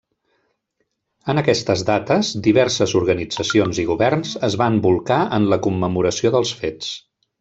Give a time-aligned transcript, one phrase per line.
[1.33, 6.91] En aquestes dates, diverses organitzacions i governs es van bolcar en la commemoració dels fets.